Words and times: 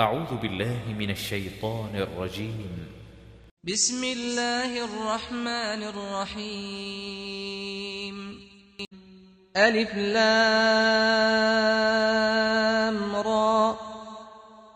أعوذ 0.00 0.36
بالله 0.42 0.80
من 0.98 1.10
الشيطان 1.10 1.90
الرجيم. 1.94 2.86
بسم 3.64 4.04
الله 4.04 4.84
الرحمن 4.84 5.82
الرحيم. 5.82 6.54
ألف 9.56 9.94
لام 9.94 10.16
را. 13.16 13.78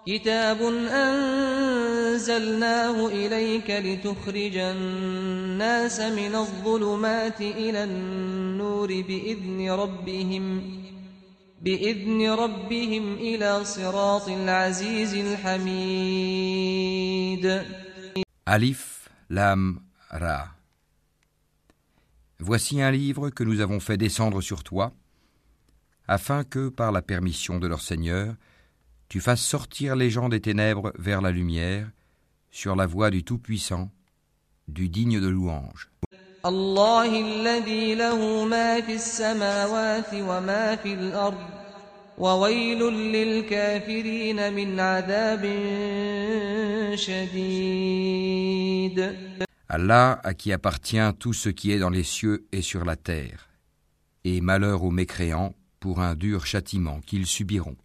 كتاب 0.06 0.62
أنزلناه 0.90 3.06
إليك 3.06 3.70
لتخرج 3.70 4.56
الناس 4.56 6.00
من 6.00 6.34
الظلمات 6.34 7.40
إلى 7.40 7.84
النور 7.84 8.88
بإذن 8.88 9.70
ربهم. 9.70 10.80
بإذن 11.61 12.29
ربهم 12.29 13.13
إلى 13.13 13.65
صراط 13.65 14.29
العزيز 14.29 15.13
الحميد 15.13 16.65
Alif, 18.47 19.09
Lam, 19.31 19.81
Ra. 20.11 20.55
Voici 22.37 22.79
un 22.79 22.91
livre 22.91 23.31
que 23.31 23.43
nous 23.43 23.59
avons 23.59 23.79
fait 23.79 23.97
descendre 23.97 24.39
sur 24.39 24.63
toi, 24.63 24.93
afin 26.07 26.43
que, 26.43 26.69
par 26.69 26.91
la 26.91 27.01
permission 27.01 27.57
de 27.57 27.65
leur 27.65 27.81
Seigneur, 27.81 28.35
tu 29.09 29.19
fasses 29.19 29.41
sortir 29.41 29.95
les 29.95 30.11
gens 30.11 30.29
des 30.29 30.41
ténèbres 30.41 30.93
vers 30.99 31.21
la 31.21 31.31
lumière, 31.31 31.89
sur 32.51 32.75
la 32.75 32.85
voie 32.85 33.09
du 33.09 33.23
Tout-Puissant, 33.23 33.91
du 34.67 34.89
digne 34.89 35.19
de 35.19 35.27
louange. 35.27 35.89
الله 36.45 37.19
الذي 37.21 37.95
له 37.95 38.45
ما 38.45 38.81
في 38.81 38.95
السماوات 38.95 40.13
وما 40.13 40.75
في 40.75 40.93
الأرض 40.93 41.45
وويل 42.17 42.79
للكافرين 42.93 44.53
من 44.53 44.79
عذاب 44.79 45.43
شديد 46.95 48.55
Allah 49.67 50.21
à 50.23 50.33
qui 50.35 50.53
appartient 50.53 51.11
tout 51.19 51.33
ce 51.33 51.49
qui 51.49 51.71
est 51.71 51.79
dans 51.79 51.89
les 51.89 52.03
cieux 52.03 52.45
et 52.51 52.61
sur 52.61 52.85
la 52.85 52.95
terre, 52.95 53.49
et 54.23 54.39
malheur 54.39 54.83
aux 54.83 54.91
mécréants 54.91 55.55
pour 55.79 56.01
un 56.01 56.13
dur 56.15 56.45
châtiment 56.45 57.01
qu'ils 57.01 57.25
subiront. 57.25 57.75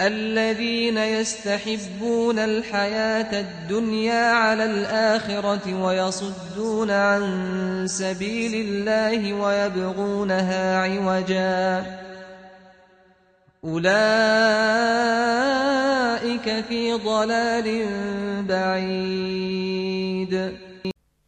الذين 0.00 0.98
يستحبون 0.98 2.38
الحياة 2.38 3.40
الدنيا 3.40 4.32
على 4.32 4.64
الآخرة 4.64 5.82
ويصدون 5.82 6.90
عن 6.90 7.86
سبيل 7.86 8.54
الله 8.54 9.32
ويبغونها 9.32 10.78
عوجا 10.78 11.86
أولئك 13.64 13.84
في 16.68 16.92
ضلال 16.92 17.86
بعيد 18.48 20.02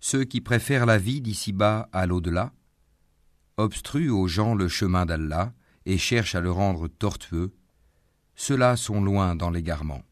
Ceux 0.00 0.24
qui 0.24 0.40
préfèrent 0.40 0.86
la 0.86 0.98
vie 0.98 1.20
d'ici-bas 1.22 1.88
à 1.92 2.06
l'au-delà, 2.06 2.52
obstruent 3.56 4.10
aux 4.10 4.28
gens 4.28 4.54
le 4.54 4.68
chemin 4.68 5.06
d'Allah 5.06 5.52
et 5.86 5.96
cherchent 5.96 6.34
à 6.34 6.40
le 6.40 6.52
rendre 6.52 6.88
tortueux, 6.88 7.52
ceux-là 8.36 8.76
sont 8.76 9.00
loin 9.00 9.34
dans 9.34 9.50
l'égarement. 9.50 10.02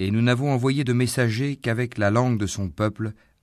Et 0.00 0.10
nous 0.10 0.22
n'avons 0.22 0.52
envoyé 0.52 0.84
de 0.84 0.92
messager 0.92 1.56
qu'avec 1.56 1.98
la 1.98 2.10
langue 2.10 2.38
de 2.38 2.46
son 2.46 2.68
peuple 2.68 3.12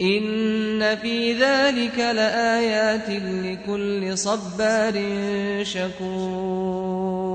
إن 0.00 0.96
في 0.96 1.32
ذلك 1.32 1.98
لآيات 1.98 3.08
لكل 3.08 4.18
صبار 4.18 4.94
شكور 5.64 7.26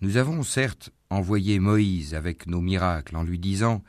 Nous 0.00 0.16
avons 0.16 0.42
certes 0.42 0.90
envoyé 1.10 1.60
Moïse 1.60 2.14
avec 2.14 2.46
nos 2.48 2.60
miracles 2.60 3.16
en 3.16 3.22
lui 3.22 3.38
disant 3.38 3.82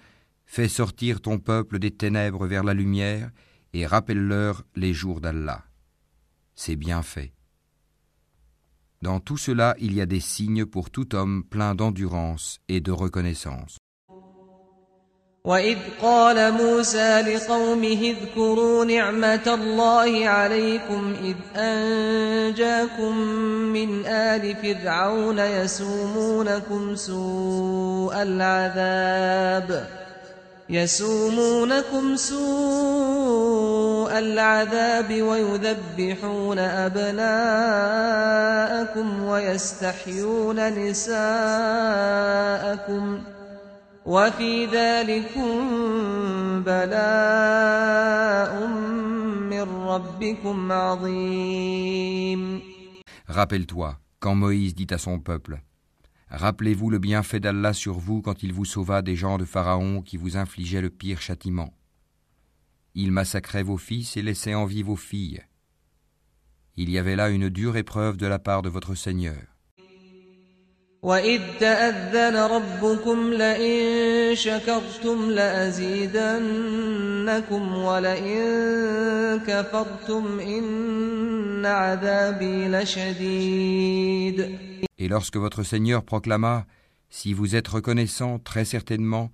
Fais 0.45 0.67
sortir 0.67 1.21
ton 1.21 1.39
peuple 1.39 1.79
des 1.79 1.89
ténèbres 1.89 2.45
vers 2.45 2.63
la 2.63 2.75
lumière 2.75 3.31
et 3.73 3.87
rappelle-leur 3.87 4.63
les 4.75 4.93
jours 4.93 5.21
d'Allah. 5.21 5.63
C'est 6.53 6.75
bien 6.75 7.01
fait. 7.01 7.33
Dans 9.01 9.19
tout 9.19 9.37
cela, 9.37 9.75
il 9.79 9.93
y 9.93 10.01
a 10.01 10.05
des 10.05 10.19
signes 10.19 10.65
pour 10.65 10.91
tout 10.91 11.15
homme 11.15 11.43
plein 11.43 11.73
d'endurance 11.75 12.59
et 12.67 12.79
de 12.79 12.91
reconnaissance. 12.91 13.77
وإذ 15.48 15.78
قال 16.02 16.52
موسى 16.52 17.20
لقومه 17.20 18.14
اذكروا 18.16 18.84
نعمة 18.84 19.54
الله 19.54 20.28
عليكم 20.28 21.16
إذ 21.24 21.36
أنجاكم 21.60 23.16
من 23.72 24.06
آل 24.06 24.56
فرعون 24.56 25.38
يسومونكم 25.38 26.96
سوء 26.96 28.22
العذاب 28.22 29.86
يسومونكم 30.68 32.16
سوء 32.16 34.18
العذاب 34.18 35.22
ويذبحون 35.22 36.58
أبناءكم 36.58 37.24
ويستحيون 39.24 40.68
نساءكم 40.68 41.18
وفي 44.07 44.65
ذلكم 44.65 45.53
بلاء 46.63 48.67
من 49.49 49.61
ربكم 49.61 50.71
عظيم 50.71 52.61
Rappelle-toi, 53.27 53.97
quand 54.19 54.35
Moïse 54.35 54.75
dit 54.75 54.87
à 54.91 54.97
son 54.97 55.19
peuple 55.19 55.61
Rappelez-vous 56.29 56.89
le 56.89 56.99
bienfait 56.99 57.39
d'Allah 57.39 57.73
sur 57.73 57.99
vous 57.99 58.21
quand 58.21 58.43
il 58.43 58.53
vous 58.53 58.65
sauva 58.65 59.01
des 59.01 59.15
gens 59.15 59.37
de 59.37 59.45
Pharaon 59.45 60.01
qui 60.01 60.17
vous 60.17 60.35
infligeaient 60.35 60.81
le 60.81 60.89
pire 60.89 61.21
châtiment. 61.21 61.73
Il 62.95 63.11
massacrait 63.11 63.63
vos 63.63 63.77
fils 63.77 64.17
et 64.17 64.21
laissait 64.21 64.55
en 64.55 64.65
vie 64.65 64.83
vos 64.83 64.95
filles. 64.95 65.43
Il 66.75 66.89
y 66.89 66.97
avait 66.97 67.15
là 67.15 67.29
une 67.29 67.49
dure 67.49 67.77
épreuve 67.77 68.17
de 68.17 68.25
la 68.25 68.39
part 68.39 68.63
de 68.63 68.69
votre 68.69 68.95
Seigneur. 68.95 69.37
وإذ 71.03 71.41
تأذن 71.59 72.35
ربكم 72.35 73.33
لئن 73.33 74.35
شكرتم 74.35 75.31
لأزيدنكم 75.31 76.53
ولئن 77.77 79.39
كفرتم 79.47 80.39
إن 80.39 81.65
عذابي 81.65 82.67
لشديد 82.67 84.57
Et 84.99 85.07
lorsque 85.09 85.37
votre 85.37 85.63
Seigneur 85.63 86.03
proclama 86.03 86.65
Si 87.09 87.33
vous 87.33 87.55
êtes 87.55 87.67
reconnaissant, 87.67 88.39
très 88.39 88.65
certainement, 88.65 89.31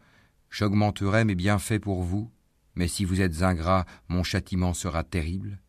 j'augmenterai 0.49 1.23
mes 1.23 1.35
bienfaits 1.35 1.79
pour 1.79 2.01
vous, 2.01 2.31
mais 2.75 2.87
si 2.87 3.05
vous 3.05 3.21
êtes 3.21 3.43
ingrat, 3.43 3.85
mon 4.09 4.23
châtiment 4.23 4.73
sera 4.73 5.03
terrible. 5.03 5.59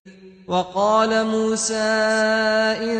وقال 0.48 1.26
موسى 1.26 1.74
إن 2.82 2.98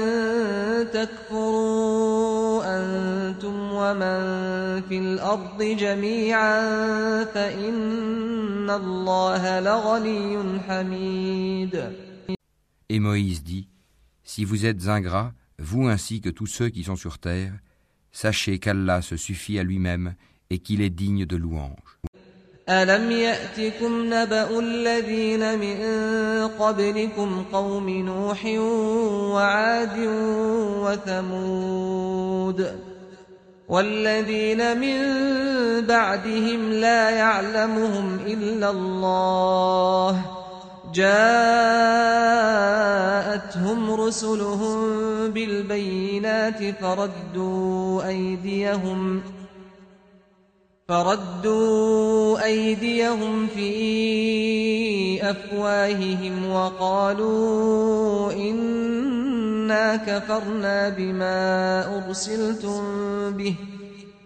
تكفروا 0.92 2.33
أنتم 2.74 3.72
ومن 3.72 4.18
في 4.88 4.98
الأرض 4.98 5.62
جميعا 5.62 6.60
فإن 7.24 8.70
الله 8.70 9.60
لغني 9.60 10.60
حميد 10.60 11.92
Et 12.88 12.98
Moïse 12.98 13.44
dit 13.44 13.68
Si 14.24 14.44
vous 14.44 14.66
êtes 14.66 14.88
ingrats, 14.88 15.32
vous 15.58 15.86
ainsi 15.86 16.20
que 16.20 16.30
tous 16.30 16.46
ceux 16.46 16.68
qui 16.68 16.82
sont 16.84 16.96
sur 16.96 17.18
terre, 17.18 17.52
sachez 18.10 18.58
qu'Allah 18.58 19.02
se 19.02 19.16
suffit 19.16 19.58
à 19.58 19.62
lui-même 19.62 20.14
et 20.50 20.58
qu'il 20.58 20.80
est 20.80 20.90
digne 20.90 21.24
de 21.24 21.36
louange. 21.36 21.98
ألم 22.69 23.11
يأتكم 23.11 24.13
نبأ 24.13 24.59
الذين 24.59 25.59
من 25.59 25.77
قبلكم 26.47 27.45
قوم 27.53 27.89
نوح 27.89 28.45
وعاد 29.33 29.97
وثمود 30.81 32.71
والذين 33.67 34.77
من 34.79 35.01
بعدهم 35.85 36.71
لا 36.71 37.09
يعلمهم 37.09 38.19
إلا 38.27 38.69
الله 38.69 40.21
جاءتهم 40.93 41.41
رسلهم 43.91 44.77
بالبينات 45.31 46.75
فردوا 46.81 48.07
أيديهم 48.07 49.21
فردوا 50.88 52.44
أيديهم 52.44 53.46
في 53.46 53.70
أفواههم 55.30 56.50
وقالوا 56.50 58.32
إنا 58.32 59.96
كفرنا 59.96 60.88
بما 60.88 61.38
أرسلتم 61.98 62.80
به 63.30 63.54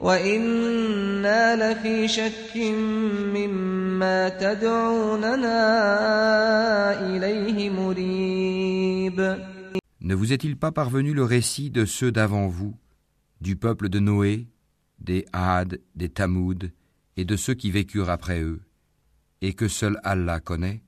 وإنا 0.01 1.73
لفي 1.73 2.09
شك 2.09 2.57
مما 3.37 4.29
تدعوننا 4.29 5.61
إليه 7.01 7.71
مريب 7.71 9.37
Ne 10.01 10.15
vous 10.15 10.33
est-il 10.35 10.57
pas 10.57 10.71
parvenu 10.71 11.15
le 11.15 11.25
récit 11.25 11.71
de 11.71 11.87
ceux 11.87 12.13
d'avant 12.13 12.47
vous, 12.47 12.75
du 13.41 13.57
peuple 13.57 13.89
de 13.89 14.01
Noé, 14.01 14.47
des 15.00 15.26
Had, 15.34 15.80
des 15.96 16.10
Tamoud 16.10 16.72
et 17.18 17.26
de 17.26 17.36
ceux 17.36 17.54
qui 17.54 17.72
vécurent 17.72 18.10
après 18.10 18.42
eux, 18.42 18.62
et 19.42 19.54
que 19.54 19.68
seul 19.68 20.00
Allah 20.04 20.40
connaît 20.40 20.84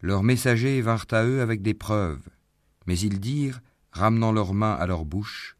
Leurs 0.00 0.22
messagers 0.22 0.80
vinrent 0.80 1.06
à 1.10 1.24
eux 1.24 1.40
avec 1.40 1.62
des 1.62 1.74
preuves, 1.74 2.28
mais 2.86 2.98
ils 2.98 3.20
dirent, 3.20 3.60
ramenant 3.92 4.32
leurs 4.32 4.54
mains 4.54 4.74
à 4.74 4.86
leur 4.86 5.04
bouche, 5.04 5.56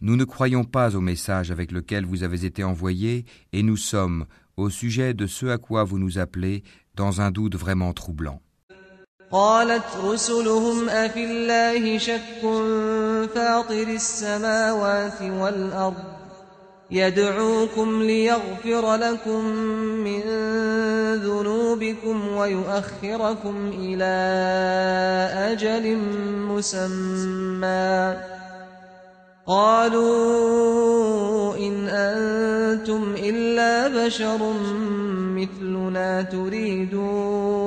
Nous 0.00 0.16
ne 0.16 0.24
croyons 0.24 0.64
pas 0.64 0.96
au 0.96 1.00
message 1.00 1.50
avec 1.50 1.70
lequel 1.70 2.04
vous 2.04 2.22
avez 2.22 2.44
été 2.44 2.64
envoyés, 2.64 3.24
et 3.52 3.62
nous 3.62 3.76
sommes, 3.76 4.26
au 4.56 4.70
sujet 4.70 5.14
de 5.14 5.26
ce 5.26 5.46
à 5.46 5.58
quoi 5.58 5.84
vous 5.84 5.98
nous 5.98 6.18
appelez, 6.18 6.62
dans 6.94 7.20
un 7.20 7.30
doute 7.30 7.56
vraiment 7.56 7.92
troublant. 7.92 8.42
قالت 9.32 9.84
رسلهم 10.04 10.88
أفي 10.88 11.24
الله 11.24 11.98
شك 11.98 12.40
فاطر 13.34 13.86
السماوات 13.88 15.22
والأرض 15.22 16.14
يدعوكم 16.90 18.02
ليغفر 18.02 18.96
لكم 18.96 19.44
من 20.04 20.20
ذنوبكم 21.14 22.36
ويؤخركم 22.36 23.72
إلى 23.78 24.14
أجل 25.52 25.96
مسمى. 26.48 28.16
قالوا 29.46 30.14
إن 31.56 31.88
أنتم 31.88 33.14
إلا 33.18 33.88
بشر 33.88 34.52
مثلنا 35.36 36.22
تريدون. 36.22 37.63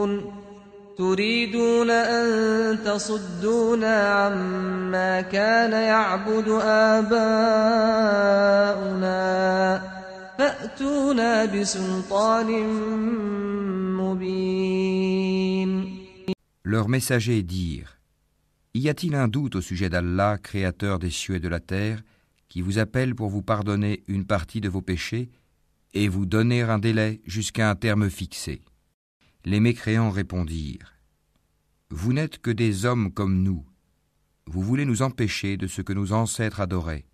تريدون 0.98 1.90
أن 1.90 2.84
تصدونا 2.84 3.96
عما 3.96 5.20
كان 5.20 5.72
يعبد 5.72 6.48
آباؤنا 6.62 7.32
فأتونا 10.38 11.44
بسلطان 11.44 12.48
مبين 13.96 15.12
Leurs 16.64 16.88
messagers 16.88 17.42
dirent 17.42 17.98
Y 18.74 18.88
a-t-il 18.88 19.14
un 19.14 19.28
doute 19.28 19.56
au 19.56 19.60
sujet 19.60 19.90
d'Allah, 19.90 20.38
créateur 20.42 20.98
des 20.98 21.10
cieux 21.10 21.34
et 21.34 21.40
de 21.40 21.48
la 21.48 21.60
terre, 21.60 22.02
qui 22.48 22.62
vous 22.62 22.78
appelle 22.78 23.14
pour 23.14 23.28
vous 23.28 23.42
pardonner 23.42 24.02
une 24.08 24.24
partie 24.24 24.60
de 24.60 24.68
vos 24.68 24.80
péchés 24.80 25.28
et 25.94 26.08
vous 26.08 26.24
donner 26.24 26.62
un 26.62 26.78
délai 26.78 27.20
jusqu'à 27.26 27.68
un 27.68 27.74
terme 27.74 28.08
fixé 28.08 28.62
Les 29.46 29.60
mécréants 29.60 30.10
répondirent 30.10 30.94
Vous 31.90 32.12
n'êtes 32.12 32.38
que 32.38 32.50
des 32.50 32.86
hommes 32.86 33.12
comme 33.12 33.42
nous. 33.42 33.64
Vous 34.46 34.62
voulez 34.62 34.84
nous 34.84 35.02
empêcher 35.02 35.56
de 35.56 35.66
ce 35.66 35.82
que 35.82 35.92
nos 35.92 36.12
ancêtres 36.12 36.60
adoraient. 36.60 37.06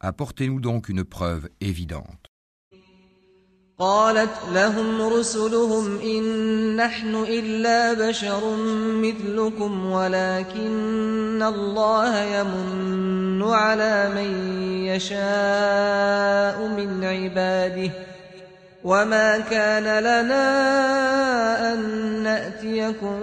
Apportez-nous 0.00 0.60
donc 0.60 0.88
une 0.88 1.04
preuve 1.04 1.48
évidente. 1.60 2.28
قالت 3.78 4.38
لهم 4.52 5.02
رسلهم 5.02 5.98
إن 6.00 6.76
نحن 6.76 7.14
إلا 7.14 7.92
بشر 7.92 8.56
مثلكم 9.02 9.86
ولكن 9.86 11.42
الله 11.42 12.22
يمن 12.22 13.42
على 13.42 14.10
من 14.14 14.30
يشاء 14.86 16.68
من 16.68 17.04
عباده 17.04 18.07
وما 18.84 19.38
كان 19.38 19.82
لنا 20.04 20.44
أن 21.72 21.80
نأتيكم 22.22 23.18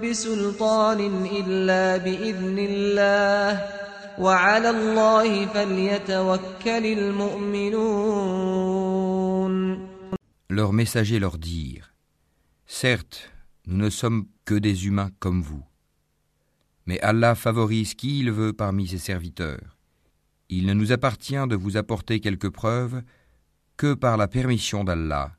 بسلطان 0.00 1.26
إلا 1.26 1.96
بإذن 1.96 2.58
الله 2.58 3.64
وعلى 4.18 4.70
الله 4.70 5.46
فليتوكل 5.46 6.86
المؤمنون 6.98 8.32
Leurs 10.48 10.72
messagers 10.74 11.18
leur 11.18 11.38
dirent 11.38 11.92
Certes, 12.66 13.30
nous 13.66 13.76
ne 13.76 13.90
sommes 13.90 14.26
que 14.44 14.54
des 14.54 14.86
humains 14.86 15.10
comme 15.18 15.40
vous. 15.42 15.64
Mais 16.86 17.00
Allah 17.00 17.34
favorise 17.34 17.94
qui 17.94 18.20
il 18.20 18.30
veut 18.30 18.52
parmi 18.52 18.86
ses 18.86 18.98
serviteurs. 18.98 19.78
Il 20.48 20.66
ne 20.66 20.74
nous 20.74 20.92
appartient 20.92 21.46
de 21.48 21.56
vous 21.56 21.76
apporter 21.76 22.20
quelques 22.20 22.50
preuves 22.50 23.02
que 23.77 23.93
par 23.93 24.17
la 24.17 24.27
permission 24.27 24.83
d'Allah. 24.83 25.31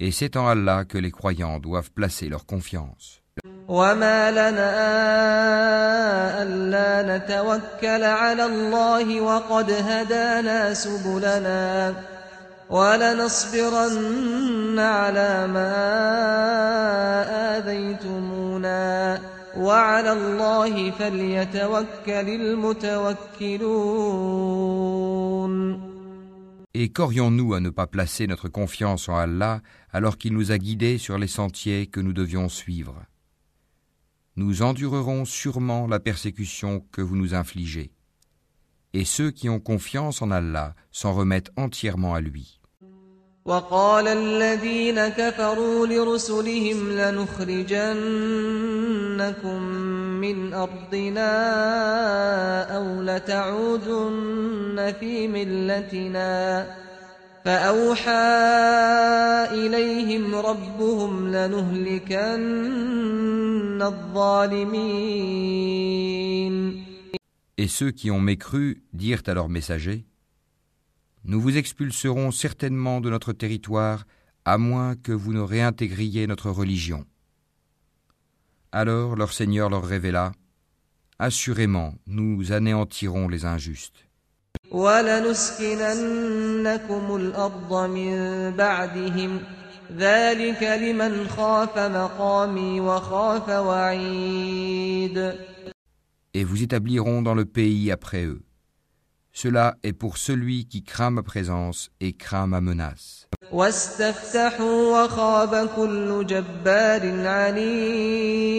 Et 0.00 0.10
c'est 0.10 0.36
en 0.36 0.48
Allah 0.48 0.84
que 0.84 0.98
les 0.98 1.10
croyants 1.10 1.60
doivent 1.60 1.92
placer 1.92 2.28
leur 2.28 2.46
confiance. 2.46 3.22
وما 3.68 4.30
لنا 4.30 4.72
ألا 6.42 7.16
نتوكل 7.16 8.04
على 8.04 8.46
الله 8.46 9.20
وقد 9.20 9.70
هدانا 9.70 10.74
سبلنا 10.74 11.94
ولنصبرن 12.70 14.78
على 14.78 15.46
ما 15.46 15.72
آذيتمونا 17.58 19.20
وعلى 19.56 20.12
الله 20.12 20.90
فليتوكل 20.90 21.86
المتوكلون 22.08 23.22
Et 26.73 26.91
qu'aurions-nous 26.91 27.53
à 27.53 27.59
ne 27.59 27.69
pas 27.69 27.87
placer 27.87 28.27
notre 28.27 28.49
confiance 28.49 29.09
en 29.09 29.15
Allah 29.15 29.61
alors 29.91 30.17
qu'il 30.17 30.33
nous 30.33 30.51
a 30.51 30.57
guidés 30.57 30.97
sur 30.97 31.17
les 31.17 31.27
sentiers 31.27 31.87
que 31.87 31.99
nous 31.99 32.13
devions 32.13 32.49
suivre 32.49 33.03
Nous 34.35 34.61
endurerons 34.61 35.25
sûrement 35.25 35.87
la 35.87 35.99
persécution 35.99 36.85
que 36.91 37.01
vous 37.01 37.15
nous 37.15 37.33
infligez. 37.33 37.91
Et 38.93 39.05
ceux 39.05 39.31
qui 39.31 39.49
ont 39.49 39.59
confiance 39.59 40.21
en 40.21 40.29
Allah 40.29 40.75
s'en 40.91 41.13
remettent 41.13 41.51
entièrement 41.55 42.13
à 42.13 42.21
lui. 42.21 42.59
وقال 43.47 44.07
الذين 44.07 45.07
كفروا 45.07 45.87
لرسلهم 45.87 46.91
لنخرجنكم 46.91 47.97
من 50.21 50.53
أرضنا 50.53 51.31
أو 52.75 53.01
لتعودن 53.01 54.93
في 54.99 55.27
ملتنا 55.27 56.67
فأوحى 57.45 58.11
إليهم 59.51 60.35
ربهم 60.35 61.27
لنهلكن 61.27 62.77
الظالمين 63.81 65.37
Et 67.59 67.67
ceux 67.67 67.91
qui 67.91 68.11
ont 68.11 68.19
mécru 68.19 68.83
dirent 68.93 69.23
à 69.25 69.33
leurs 69.33 69.49
messagers 69.49 70.05
Nous 71.23 71.41
vous 71.41 71.57
expulserons 71.57 72.31
certainement 72.31 73.01
de 73.01 73.09
notre 73.09 73.33
territoire 73.33 74.05
à 74.45 74.57
moins 74.57 74.95
que 74.95 75.11
vous 75.11 75.33
ne 75.33 75.41
réintégriez 75.41 76.27
notre 76.27 76.49
religion. 76.51 77.05
Alors 78.74 79.16
leur 79.16 79.34
Seigneur 79.34 79.68
leur 79.68 79.84
révéla 79.84 80.32
Assurément, 81.18 81.94
nous 82.06 82.52
anéantirons 82.52 83.28
les 83.28 83.44
injustes. 83.44 84.06
Et 96.34 96.44
vous 96.44 96.62
établirons 96.62 97.20
dans 97.22 97.34
le 97.34 97.44
pays 97.44 97.92
après 97.92 98.24
eux. 98.24 98.42
Cela 99.32 99.76
est 99.82 99.92
pour 99.92 100.16
celui 100.16 100.66
qui 100.66 100.82
craint 100.82 101.10
ma 101.10 101.22
présence 101.22 101.90
et 102.00 102.14
craint 102.14 102.46
ma 102.46 102.62
menace. 102.62 103.21
واستفتحوا 103.51 105.03
وخاب 105.03 105.69
كل 105.75 106.25
جبار 106.25 107.27
عنيد 107.27 108.57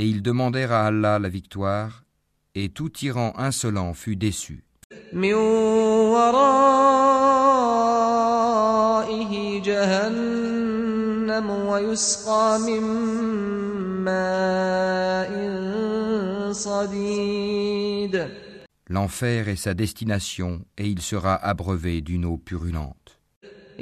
Et 0.00 0.06
ils 0.06 0.22
demandèrent 0.22 0.70
à 0.70 0.86
Allah 0.86 1.18
la 1.18 1.28
victoire, 1.28 2.04
et 2.54 2.68
tout 2.68 2.88
tyran 2.88 3.32
insolent 3.36 3.94
fut 3.94 4.14
déçu. 4.16 4.62
من 5.12 5.34
ورائه 6.14 7.22
جهنم 9.62 11.50
ويسقى 11.50 12.58
من 12.58 12.82
ماء 14.04 15.32
صديد 16.52 18.28
L'enfer 18.90 19.50
est 19.50 19.56
sa 19.56 19.74
destination, 19.74 20.64
et 20.78 20.86
il 20.86 21.02
sera 21.02 21.34
abreuvé 21.36 22.00
d'une 22.00 22.24
eau 22.24 22.38
purulente. 22.38 23.11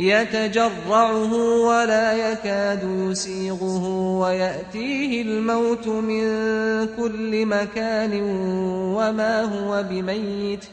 يتجرعه 0.01 1.33
ولا 1.69 2.33
يكاد 2.33 2.83
يسيغه 2.85 3.85
ويأتيه 4.19 5.23
الموت 5.23 5.89
من 5.89 6.25
كل 6.97 7.47
مكان 7.47 8.13
وما 8.97 9.43
هو 9.43 9.83
بميت 9.83 10.65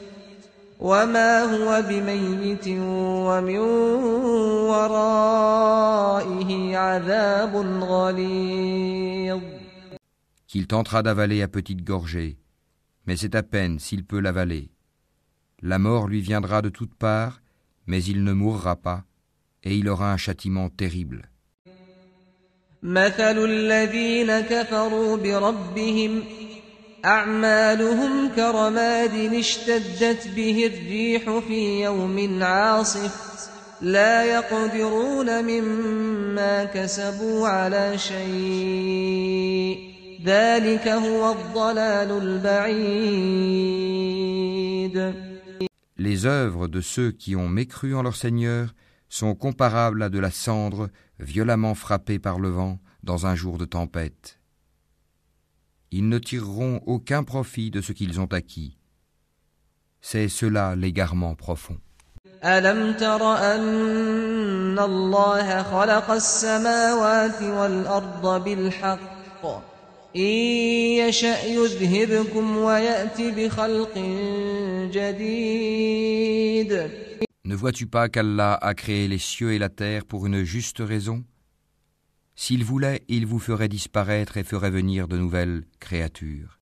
وما 0.80 1.44
هو 1.44 1.82
بميت 1.90 2.68
ومن 3.28 3.60
ورائه 4.70 6.78
عذاب 6.78 7.56
غليظ 7.82 9.40
Qu'il 10.48 10.68
tentera 10.68 11.02
d'avaler 11.02 11.42
à 11.42 11.48
petite 11.48 11.84
gorgée, 11.84 12.38
mais 13.08 13.16
c'est 13.16 13.34
à 13.34 13.42
peine 13.42 13.80
s'il 13.80 14.06
peut 14.06 14.20
l'avaler. 14.20 14.70
La 15.64 15.80
mort 15.80 16.08
lui 16.08 16.22
viendra 16.22 16.62
de 16.62 16.70
toutes 16.70 16.94
parts, 16.94 17.42
mais 17.88 18.04
il 18.04 18.24
ne 18.24 18.34
mourra 18.34 18.76
pas, 18.76 19.04
et 19.68 19.76
il 19.76 19.88
aura 19.90 20.12
un 20.12 20.18
châtiment 20.18 20.70
terrible. 20.70 21.30
مثل 22.84 23.38
الذين 23.46 24.40
كفروا 24.40 25.18
بربهم 25.18 26.24
أعمالهم 27.06 28.30
كرماد 28.36 29.34
اشتدت 29.34 30.28
به 30.36 30.66
الريح 30.66 31.40
في 31.48 31.84
يوم 31.84 32.44
عاصف 32.44 33.34
لا 33.82 34.24
يقدرون 34.24 35.44
مما 35.44 36.64
كسبوا 36.64 37.48
على 37.48 37.98
شيء 37.98 39.78
ذلك 40.26 40.88
هو 40.88 41.32
الضلال 41.32 42.12
البعيد 42.22 43.44
Les 45.98 46.26
œuvres 46.26 46.68
de 46.68 46.82
ceux 46.82 47.12
qui 47.12 47.36
ont 47.36 47.48
mécru 47.48 47.96
en 47.96 48.02
leur 48.02 48.16
Seigneur 48.16 48.74
sont 49.10 49.36
comparables 49.36 50.02
à 50.04 50.10
de 50.10 50.20
la 50.20 50.32
cendre 50.32 50.90
violemment 51.20 51.76
frappée 51.76 52.20
par 52.20 52.40
le 52.40 52.50
vent 52.50 52.80
dans 53.04 53.26
un 53.26 53.36
jour 53.36 53.58
de 53.58 53.66
tempête. 53.66 54.40
Ils 55.92 56.10
ne 56.10 56.18
tireront 56.18 56.82
aucun 56.88 57.24
profit 57.24 57.70
de 57.70 57.82
ce 57.82 57.92
qu'ils 57.92 58.20
ont 58.20 58.32
acquis. 58.34 58.78
C'est 60.02 60.28
cela 60.28 60.76
l'égarement 60.76 61.36
profond. 61.36 61.78
ألم 62.44 62.94
تر 62.94 63.36
أن 63.36 64.80
الله 64.80 65.64
خلق 65.64 66.12
السماوات 66.12 67.42
والأرض 67.42 68.44
بالحق 68.44 69.46
إن 70.16 70.22
يشأ 71.02 71.44
يذهبكم 71.46 72.58
ويأت 72.58 73.22
بخلق 73.22 73.98
جديد 74.92 76.74
Ne 77.49 77.57
vois-tu 77.57 77.87
pas 77.87 78.11
qu'Allah 78.11 78.59
a 78.61 78.75
créé 78.75 79.09
les 79.09 79.17
cieux 79.17 79.55
et 79.55 79.59
la 79.59 79.71
terre 79.71 80.05
pour 80.05 80.27
une 80.27 80.45
juste 80.45 80.81
raison? 80.81 81.25
S'il 82.37 82.63
voulait, 82.63 83.05
il 83.09 83.25
vous 83.25 83.39
ferait 83.39 83.71
disparaître 83.71 84.37
et 84.37 84.45
ferait 84.45 84.71
venir 84.71 85.09
de 85.09 85.17
nouvelles 85.17 85.65
créatures. 85.81 86.59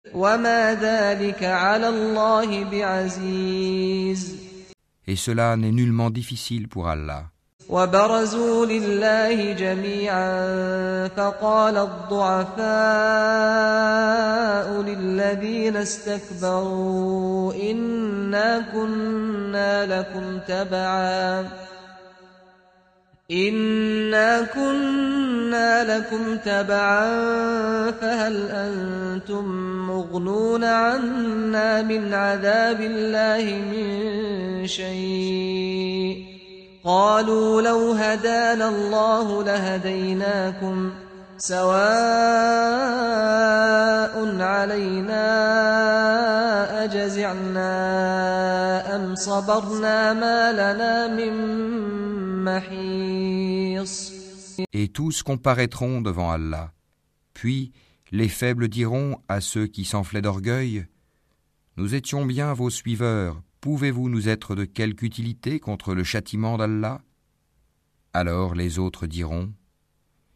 Et 5.09 5.17
cela 5.17 5.57
n'est 5.57 5.73
nullement 5.73 6.11
difficile 6.11 6.69
pour 6.69 6.87
Allah. 6.87 7.33
وبرزوا 7.69 8.67
لله 8.67 9.53
جميعا 9.53 11.09
فقال 11.09 11.77
الضعفاء 11.77 12.67
للذين 14.83 15.77
استكبروا 15.77 17.55
إنا 17.55 18.65
كنا 18.73 20.01
لكم 20.01 20.39
تبعا. 20.49 21.49
إنا 23.31 24.43
كنا 24.43 25.99
لكم 25.99 26.37
تبعا 26.37 27.11
فهل 27.91 28.49
أنتم 28.51 29.45
مغنون 29.87 30.65
عنا 30.65 31.83
من 31.83 32.15
عذاب 32.15 32.81
الله 32.81 33.45
من 33.73 34.67
شيء؟ 34.67 36.36
قالوا 36.86 37.62
لو 37.62 37.92
هدانا 37.92 38.70
الله 38.70 39.44
لهديناكم 39.44 40.92
سواء 41.38 41.72
علينا 44.42 45.24
أجزعنا 46.84 47.76
أم 48.96 49.16
صبرنا 49.16 50.14
ما 50.14 50.52
لنا 50.52 51.08
من 51.08 51.34
محيص 52.44 54.22
Et 54.74 54.90
tous 54.90 55.24
comparaîtront 55.24 56.02
devant 56.02 56.32
Allah. 56.32 56.72
Puis 57.34 57.72
les 58.12 58.30
faibles 58.30 58.68
diront 58.68 59.18
à 59.28 59.42
ceux 59.42 59.68
qui 59.68 59.86
s'enflaient 59.86 60.22
d'orgueil 60.22 60.86
Nous 61.78 61.96
étions 61.96 62.26
bien 62.26 62.54
vos 62.54 62.70
suiveurs, 62.70 63.42
pouvez-vous 63.62 64.10
nous 64.10 64.30
être 64.30 64.56
de 64.56 64.66
quelque 64.66 65.04
utilité 65.04 65.60
contre 65.60 65.94
le 65.94 66.04
châtiment 66.04 66.58
d'Allah 66.58 67.02
Alors 68.14 68.56
les 68.56 68.80
autres 68.80 69.08
diront 69.08 69.54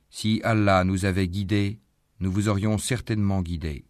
Si 0.10 0.42
Allah 0.44 0.84
nous 0.84 1.06
avait 1.06 1.28
guidés, 1.28 1.80
nous 2.20 2.32
vous 2.32 2.48
aurions 2.48 2.78
certainement 2.78 3.42
guidés. 3.42 3.86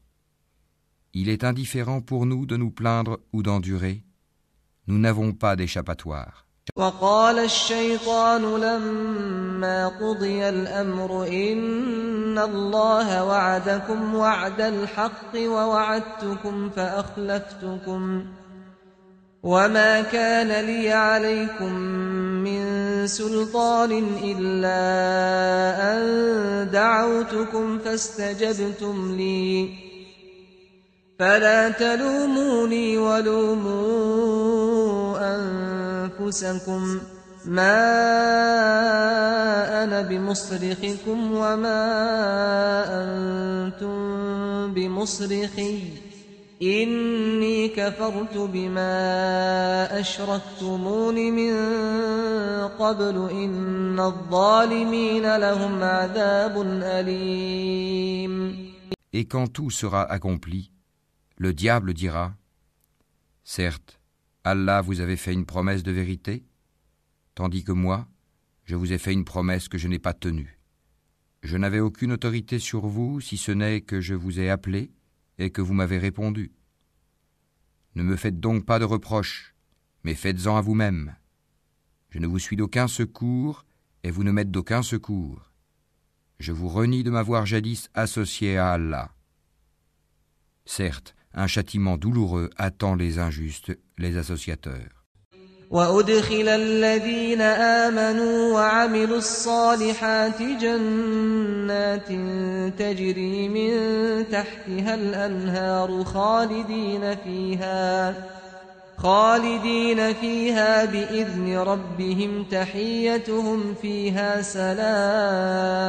Il 1.13 1.29
est 1.29 1.43
indifférent 1.43 2.01
pour 2.01 2.25
nous 2.25 2.45
de 2.45 2.57
nous 2.57 2.71
plaindre 2.71 3.19
ou 3.31 3.43
d'endurer. 3.43 4.03
Nous 4.87 4.99
n'avons 4.99 5.33
pas 5.33 5.55
d'échappatoire. 5.55 6.45
وقال 6.75 7.39
الشيطان 7.39 8.41
لما 8.41 9.87
قضي 9.87 10.49
الأمر 10.49 11.27
إن 11.27 12.39
الله 12.39 13.23
وعدكم 13.23 14.15
وعد 14.15 14.61
الحق 14.61 15.35
ووعدتكم 15.35 16.69
فأخلفتكم 16.69 18.25
وما 19.42 20.00
كان 20.00 20.64
لي 20.66 20.92
عليكم 20.92 21.72
من 22.44 23.06
سلطان 23.06 24.06
إلا 24.24 24.80
أن 25.92 26.70
دعوتكم 26.70 27.78
فاستجبتم 27.78 29.14
لي. 29.16 29.68
فلا 31.18 31.68
تلوموني 31.68 32.98
ولوموا 32.98 33.78
أنفسكم. 35.18 37.00
ما 37.44 37.80
أنا 39.82 40.02
بمصرخكم 40.02 41.32
وما 41.32 41.82
أنتم 42.88 43.96
بمصرخي. 44.74 46.09
إني 46.61 47.67
كفرت 47.67 48.37
بما 48.37 49.99
أشركتمون 49.99 51.15
من 51.15 51.53
قبل 52.67 53.29
إن 53.31 53.99
الظالمين 53.99 55.35
لهم 55.35 55.83
عذاب 55.83 56.61
أليم 56.83 58.55
Et 59.13 59.25
quand 59.25 59.47
tout 59.47 59.69
sera 59.69 60.03
accompli, 60.03 60.71
le 61.37 61.53
diable 61.53 61.93
dira 61.93 62.33
Certes, 63.45 63.99
Allah 64.43 64.81
vous 64.81 64.99
avait 64.99 65.15
fait 65.15 65.33
une 65.33 65.45
promesse 65.45 65.83
de 65.83 65.91
vérité, 65.91 66.43
tandis 67.33 67.63
que 67.63 67.71
moi, 67.71 68.07
je 68.65 68.75
vous 68.75 68.91
ai 68.91 68.97
fait 68.97 69.13
une 69.13 69.23
promesse 69.23 69.69
que 69.69 69.77
je 69.77 69.87
n'ai 69.87 69.99
pas 69.99 70.13
tenue. 70.13 70.59
Je 71.43 71.57
n'avais 71.57 71.79
aucune 71.79 72.11
autorité 72.11 72.59
sur 72.59 72.87
vous 72.87 73.21
si 73.21 73.37
ce 73.37 73.51
n'est 73.51 73.81
que 73.81 74.01
je 74.01 74.15
vous 74.15 74.39
ai 74.39 74.49
appelé 74.49 74.91
et 75.40 75.50
que 75.50 75.60
vous 75.60 75.74
m'avez 75.74 75.98
répondu. 75.98 76.52
Ne 77.94 78.02
me 78.02 78.16
faites 78.16 78.38
donc 78.38 78.64
pas 78.64 78.78
de 78.78 78.84
reproches, 78.84 79.54
mais 80.04 80.14
faites-en 80.14 80.56
à 80.56 80.60
vous-même. 80.60 81.16
Je 82.10 82.18
ne 82.18 82.26
vous 82.26 82.38
suis 82.38 82.56
d'aucun 82.56 82.88
secours 82.88 83.64
et 84.02 84.10
vous 84.10 84.24
ne 84.24 84.32
m'êtes 84.32 84.50
d'aucun 84.50 84.82
secours. 84.82 85.50
Je 86.38 86.52
vous 86.52 86.68
renie 86.68 87.02
de 87.02 87.10
m'avoir 87.10 87.46
jadis 87.46 87.90
associé 87.94 88.56
à 88.56 88.72
Allah. 88.72 89.14
Certes, 90.64 91.14
un 91.32 91.46
châtiment 91.46 91.96
douloureux 91.96 92.50
attend 92.56 92.94
les 92.94 93.18
injustes, 93.18 93.76
les 93.98 94.16
associateurs. 94.16 94.99
وأدخل 95.70 96.48
الذين 96.48 97.40
آمنوا 97.40 98.54
وعملوا 98.54 99.18
الصالحات 99.18 100.42
جنات 100.42 102.08
تجري 102.78 103.48
من 103.48 103.72
تحتها 104.28 104.94
الأنهار 104.94 106.04
خالدين 106.04 107.16
فيها 107.16 108.14
خالدين 108.96 110.12
فيها 110.12 110.84
بإذن 110.84 111.56
ربهم 111.58 112.44
تحيتهم 112.44 113.74
فيها 113.82 114.42
سلام 114.42 115.80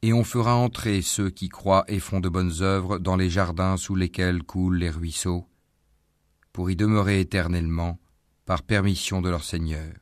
Et 0.00 0.12
on 0.12 0.22
fera 0.24 0.54
entrer 0.54 1.02
ceux 1.02 1.28
qui 1.28 1.48
croient 1.48 1.84
et 1.88 1.98
font 1.98 2.20
de 2.20 2.28
bonnes 2.28 2.62
œuvres 2.62 2.98
dans 2.98 3.16
les 3.16 3.28
jardins 3.28 3.76
sous 3.76 3.96
lesquels 3.96 4.44
coulent 4.44 4.78
les 4.78 4.90
ruisseaux, 4.90 5.44
pour 6.57 6.69
y 6.69 6.75
demeurer 6.75 7.19
éternellement, 7.19 7.99
par 8.45 8.61
permission 8.61 9.21
de 9.21 9.29
leur 9.29 9.43
Seigneur. 9.43 9.93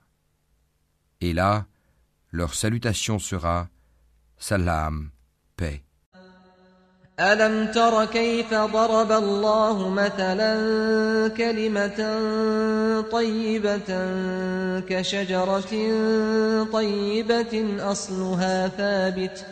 Et 1.22 1.34
là, 1.34 1.68
leur 2.32 2.54
salutation 2.56 3.20
sera 3.20 3.70
Salam, 4.38 5.12
paix. 5.56 5.84
ألم 7.20 7.72
تر 7.72 8.06
كيف 8.06 8.54
ضرب 8.54 9.12
الله 9.12 9.90
مثلا 9.90 10.54
كلمة 11.28 12.00
طيبة 13.12 13.90
كشجرة 14.90 15.74
طيبة 16.74 17.54
أصلها 17.92 18.68
ثابت 18.68 19.46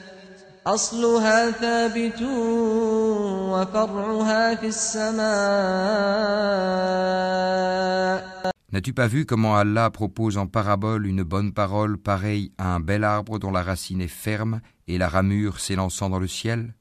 أصلها 0.67 1.51
ثابت 1.51 2.21
وفرعها 3.51 4.55
في 4.55 4.67
السماء 4.67 5.29
N'as-tu 8.71 8.93
pas 8.93 9.07
vu 9.07 9.25
comment 9.25 9.57
Allah 9.57 9.89
propose 9.89 10.37
en 10.37 10.45
parabole 10.45 11.07
une 11.07 11.23
bonne 11.23 11.53
parole 11.53 11.97
pareille 11.97 12.51
à 12.59 12.75
un 12.75 12.79
bel 12.79 13.03
arbre 13.03 13.39
dont 13.39 13.49
la 13.49 13.63
racine 13.63 13.99
est 13.99 14.07
ferme 14.07 14.61
et 14.87 14.99
la 14.99 15.09
ramure 15.09 15.59
s'élançant 15.59 16.09
dans 16.09 16.19
le 16.19 16.27
ciel 16.27 16.75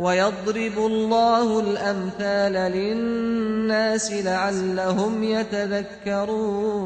ويضرب 0.00 0.78
الله 0.78 1.60
الأمثال 1.60 2.52
للناس 2.72 4.12
لعلهم 4.12 5.24
يتذكرون 5.24 6.76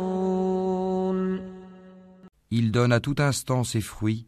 Il 2.53 2.73
donne 2.73 2.93
à 2.93 2.99
tout 3.01 3.15
instant 3.19 3.63
ses 3.63 3.81
fruits. 3.81 4.27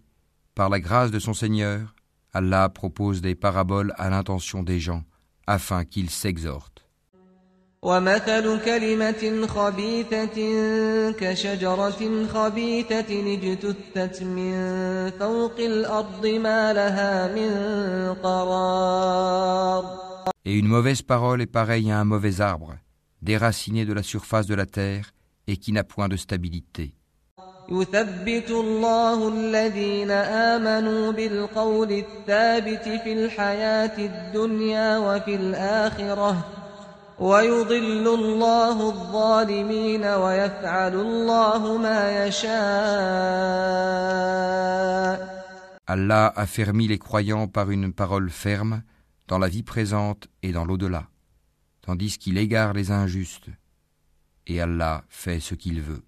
Par 0.54 0.68
la 0.68 0.78
grâce 0.78 1.10
de 1.10 1.18
son 1.18 1.34
Seigneur, 1.34 1.94
Allah 2.32 2.68
propose 2.68 3.20
des 3.20 3.34
paraboles 3.34 3.92
à 3.98 4.10
l'intention 4.10 4.62
des 4.62 4.78
gens, 4.78 5.02
afin 5.46 5.84
qu'ils 5.84 6.10
s'exhortent. 6.10 6.85
ومثل 7.81 8.65
كلمة 8.65 9.47
خبيثة 9.47 10.37
كشجرة 11.11 12.25
خبيثة 12.33 13.33
اجتثت 13.33 14.23
من 14.23 14.53
فوق 15.19 15.59
الأرض 15.59 16.25
ما 16.25 16.73
لها 16.73 17.27
من 17.35 17.51
قرار 18.23 20.07
Et 20.45 20.53
une 20.53 20.67
mauvaise 20.67 21.01
parole 21.01 21.41
est 21.41 21.45
pareille 21.45 21.91
à 21.91 21.99
un 21.99 22.05
mauvais 22.05 22.39
arbre, 22.39 22.77
déraciné 23.21 23.83
de 23.83 23.91
la 23.91 24.01
surface 24.01 24.47
de 24.47 24.55
la 24.55 24.65
terre 24.65 25.11
et 25.45 25.57
qui 25.57 25.73
n'a 25.73 25.83
point 25.83 26.07
de 26.07 26.15
stabilité. 26.15 26.93
يثبت 27.69 28.49
الله 28.49 29.27
الذين 29.27 30.11
آمنوا 30.11 31.11
بالقول 31.11 31.91
الثابت 31.91 32.83
في 33.03 33.13
الحياة 33.13 33.97
الدنيا 33.97 34.97
وفي 34.97 35.35
الآخرة 35.35 36.66
ويضل 37.18 38.08
الله 38.08 38.88
الظالمين 38.88 40.04
ويفعل 40.04 40.94
الله 40.94 41.78
ما 41.78 42.26
يشاء 42.26 43.82
Allah 45.88 46.32
a 46.36 46.46
fermi 46.46 46.88
les 46.88 46.98
croyants 46.98 47.48
par 47.48 47.70
une 47.70 47.92
parole 47.92 48.30
ferme 48.30 48.82
dans 49.28 49.38
la 49.38 49.48
vie 49.48 49.62
présente 49.62 50.28
et 50.42 50.52
dans 50.52 50.64
l'au-delà, 50.64 51.08
tandis 51.82 52.16
qu'il 52.18 52.38
égare 52.38 52.72
les 52.72 52.90
injustes. 52.92 53.50
Et 54.46 54.60
Allah 54.60 55.04
fait 55.08 55.40
ce 55.40 55.54
qu'il 55.54 55.82
veut. 55.82 56.02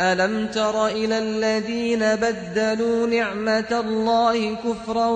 ألم 0.00 0.46
تر 0.46 0.86
إلى 0.86 1.18
الذين 1.18 2.16
بدلوا 2.16 3.06
نعمة 3.06 3.80
الله 3.80 4.54
كفرا 4.54 5.08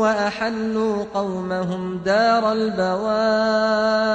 وأحلوا 0.00 1.04
قومهم 1.04 1.98
دار 1.98 2.52
البوار 2.52 4.14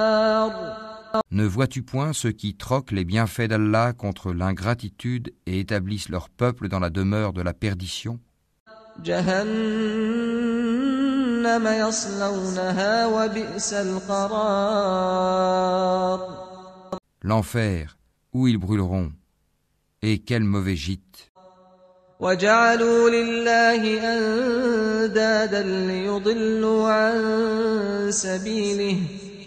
Ne 1.32 1.43
vois-tu 1.43 1.82
point 1.82 2.13
ceux 2.13 2.32
qui 2.32 2.56
troquent 2.56 2.91
les 2.91 3.04
bienfaits 3.06 3.47
d'Allah 3.47 3.93
contre 3.93 4.32
l'ingratitude 4.34 5.34
et 5.47 5.60
établissent 5.60 6.10
leur 6.10 6.30
peuple 6.30 6.67
dans 6.67 6.80
la 6.80 6.91
demeure 6.91 7.34
de 7.34 7.41
la 7.41 7.54
perdition 7.54 8.19
جهنم 9.04 10.08
يصلونها 11.67 13.06
وبئس 13.08 13.73
القرار 13.73 15.30
L'enfer, 17.21 17.97
où 18.34 18.47
ils 18.47 18.58
brûleront, 18.58 19.12
et 20.04 20.19
quel 20.19 20.43
mauvais 20.43 20.75
gîte 20.75 21.30
وجعلوا 22.19 23.10
لله 23.10 23.82
أندادا 24.13 25.63
ليضلوا 25.88 26.91
عن 26.91 27.17
سبيله 28.12 28.99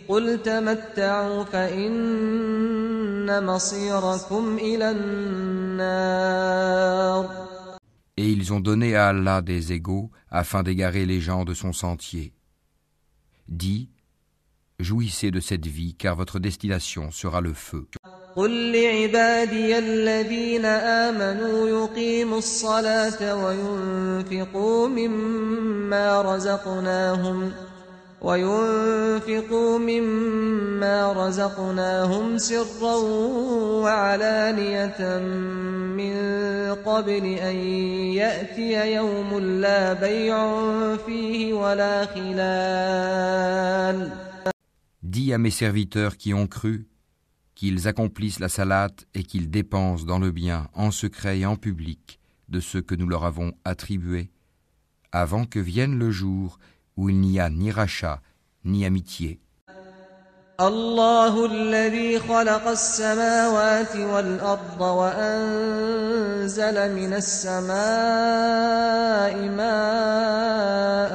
قل 0.08 0.42
تمتعوا 0.42 1.44
فإن 1.44 3.46
مصيركم 3.46 4.58
إلى 4.58 4.90
النار 4.90 6.22
Et 8.18 8.30
ils 8.30 8.52
ont 8.52 8.60
donné 8.60 8.94
à 8.94 9.08
Allah 9.08 9.40
des 9.40 9.72
égaux 9.72 10.10
afin 10.30 10.62
d'égarer 10.62 11.06
les 11.06 11.18
gens 11.20 11.46
de 11.46 11.54
son 11.54 11.72
sentier. 11.72 12.34
Dis, 13.48 13.88
jouissez 14.78 15.30
de 15.30 15.40
cette 15.40 15.66
vie 15.66 15.94
car 15.94 16.14
votre 16.14 16.38
destination 16.38 17.10
sera 17.10 17.40
le 17.40 17.54
feu. 17.54 17.88
قل 18.37 18.71
لعبادي 18.71 19.77
الذين 19.77 20.65
آمنوا 20.65 21.69
يقيموا 21.69 22.37
الصلاة 22.37 23.45
وينفقوا 23.45 24.87
مما 24.87 26.21
رزقناهم 26.21 27.51
وينفقوا 28.21 29.79
مما 29.79 31.13
رزقناهم 31.13 32.37
سرا 32.37 32.95
وعلانية 33.81 35.19
من 35.97 36.15
قبل 36.85 37.25
أن 37.25 37.55
يأتي 38.21 38.93
يوم 38.93 39.39
لا 39.39 39.93
بيع 39.93 40.37
فيه 40.97 41.53
ولا 41.53 42.05
خلال 42.05 43.17
Dis 45.01 45.33
à 45.33 45.37
mes 45.39 45.51
serviteurs 45.51 46.17
qui 46.17 46.33
ont 46.33 46.47
cru 46.47 46.85
qu'ils 47.56 47.86
accomplissent 47.88 48.40
la 48.40 48.48
salate 48.48 49.06
et 49.14 49.22
qu'ils 49.22 49.50
dépensent 49.50 50.04
dans 50.04 50.18
le 50.18 50.30
bien, 50.30 50.68
en 50.74 50.90
secret 50.90 51.38
et 51.40 51.46
en 51.46 51.56
public, 51.56 52.18
de 52.48 52.60
ce 52.60 52.78
que 52.78 52.94
nous 52.94 53.08
leur 53.08 53.24
avons 53.24 53.52
attribué, 53.64 54.30
avant 55.12 55.44
que 55.44 55.58
vienne 55.58 55.98
le 55.98 56.10
jour 56.10 56.58
où 56.96 57.08
il 57.08 57.20
n'y 57.20 57.40
a 57.40 57.50
ni 57.50 57.70
rachat, 57.70 58.20
ni 58.64 58.84
amitié. 58.84 59.38
الله 60.60 61.46
الذي 61.46 62.18
خلق 62.18 62.68
السماوات 62.68 63.96
والأرض 63.96 64.80
وأنزل 64.80 66.76
من 66.94 67.12
السماء 67.12 67.72
ماء 69.48 71.12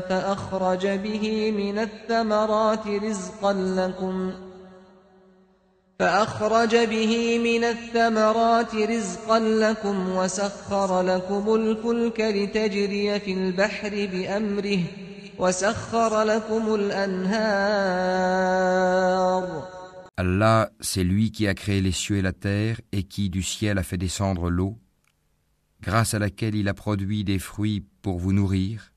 فأخرج 0.00 0.86
به 0.86 1.52
من 1.56 1.78
الثمرات 1.78 2.86
رزقا 2.86 3.52
لكم 3.52 4.32
فأخرج 6.00 6.76
به 6.76 7.38
من 7.38 7.64
الثمرات 7.64 8.74
رزقا 8.74 9.38
لكم 9.38 10.08
وسخر 10.08 11.02
لكم 11.02 11.54
الفلك 11.54 12.20
لتجري 12.20 13.20
في 13.20 13.32
البحر 13.32 13.90
بأمره 14.12 14.82
وسخر 15.38 16.22
لكم 16.22 16.74
الأنهار 16.74 18.20
Allah, 20.16 20.70
c'est 20.80 21.04
lui 21.04 21.30
qui 21.32 21.46
a 21.46 21.54
créé 21.54 21.80
les 21.80 21.92
cieux 21.92 22.18
et 22.18 22.22
la 22.22 22.34
terre 22.34 22.78
et 22.92 23.04
qui 23.04 23.30
du 23.30 23.42
ciel 23.42 23.78
a 23.78 23.82
fait 23.82 23.96
descendre 23.96 24.50
l'eau, 24.50 24.76
grâce 25.80 26.12
à 26.12 26.18
laquelle 26.18 26.54
il 26.54 26.68
a 26.68 26.74
produit 26.74 27.24
des 27.24 27.38
fruits 27.38 27.86
pour 28.02 28.18
vous 28.18 28.34
nourrir. 28.34 28.92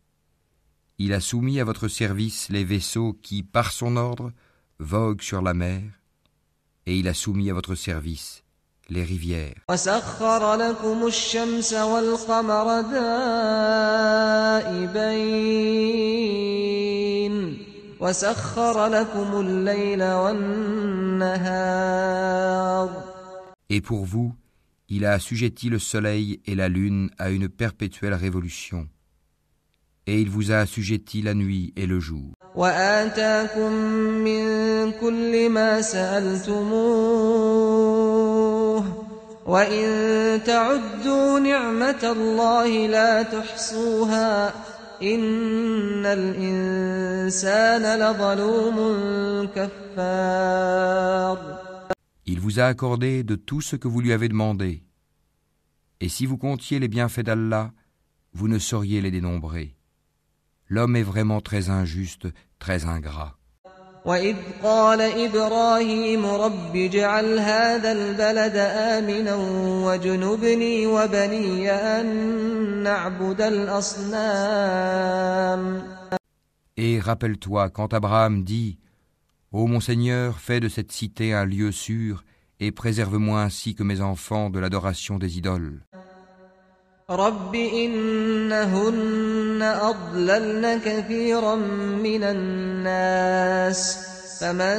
Il 0.97 1.13
a 1.13 1.21
soumis 1.21 1.61
à 1.61 1.63
votre 1.63 1.87
service 1.87 2.49
les 2.49 2.65
vaisseaux 2.65 3.13
qui, 3.13 3.41
par 3.41 3.71
son 3.71 3.95
ordre, 3.95 4.33
voguent 4.79 5.21
sur 5.21 5.41
la 5.41 5.53
mer, 5.53 5.81
et 6.88 6.96
il 6.96 7.06
a 7.06 7.14
soumis 7.14 7.50
à 7.50 7.54
votre 7.54 7.74
service 7.74 8.42
les 8.88 9.04
rivières. 9.04 9.54
Et 23.68 23.80
pour 23.82 24.04
vous, 24.06 24.34
il 24.88 25.04
a 25.04 25.12
assujetti 25.12 25.68
le 25.68 25.78
soleil 25.78 26.40
et 26.46 26.54
la 26.54 26.70
lune 26.70 27.10
à 27.18 27.28
une 27.28 27.50
perpétuelle 27.50 28.14
révolution 28.14 28.88
Et 30.07 30.21
il 30.21 30.29
vous 30.29 30.51
a 30.51 30.57
assujetti 30.57 31.21
la 31.21 31.33
nuit 31.33 31.73
et 31.75 31.85
le 31.87 31.99
jour. 31.99 32.33
وآتاكم 32.55 33.71
من 34.23 34.91
كل 34.91 35.49
ما 35.49 35.81
سألتموه 35.81 37.43
وإن 39.45 40.43
تعدوا 40.45 41.39
نعمة 41.39 42.03
الله 42.03 42.87
لا 42.87 43.23
تحصوها 43.23 44.53
إن 45.01 46.05
الإنسان 46.05 47.99
لظلوم 47.99 48.77
كفار 49.55 51.37
Il 52.25 52.39
vous 52.39 52.59
a 52.59 52.65
accordé 52.67 53.23
de 53.23 53.35
tout 53.35 53.59
ce 53.61 53.75
que 53.75 53.87
vous 53.89 53.99
lui 53.99 54.13
avez 54.13 54.29
demandé. 54.29 54.83
Et 55.99 56.07
si 56.09 56.25
vous 56.25 56.37
comptiez 56.37 56.79
les 56.79 56.87
bienfaits 56.87 57.19
d'Allah, 57.19 57.73
vous 58.33 58.47
ne 58.47 58.59
sauriez 58.59 59.01
les 59.01 59.11
dénombrer. 59.11 59.75
L'homme 60.67 60.95
est 60.95 61.03
vraiment 61.03 61.41
très 61.41 61.69
injuste, 61.69 62.27
très 62.59 62.85
ingrat. 62.85 63.35
وإذ 64.05 64.35
قال 64.63 65.01
إبراهيم 65.01 66.25
رب 66.25 66.75
اجعل 66.75 67.39
هذا 67.39 67.91
البلد 67.91 68.55
آمنا 68.57 69.35
واجنبني 69.85 70.87
وبني 70.87 71.71
أن 71.71 72.05
نعبد 72.83 73.41
الأصنام 73.41 74.63
Et 76.75 76.99
rappelle-toi 76.99 77.69
quand 77.69 77.93
Abraham 77.93 78.43
dit 78.43 78.77
Ô 79.53 79.67
mon 79.67 79.79
Seigneur, 79.79 80.39
fais 80.39 80.59
de 80.59 80.67
cette 80.67 80.91
cité 80.91 81.33
un 81.33 81.45
lieu 81.45 81.71
sûr 81.71 82.25
et 82.59 82.71
préserve-moi 82.71 83.41
ainsi 83.41 83.75
que 83.75 83.83
mes 83.83 84.01
enfants 84.01 84.49
de 84.49 84.59
l'adoration 84.59 85.17
des 85.19 85.37
idoles. 85.37 85.85
رب 87.09 87.55
إنهن 87.55 89.61
أضللن 89.61 90.79
كثيرا 90.85 91.55
من 92.03 92.23
الناس 92.23 94.07
فمن 94.39 94.77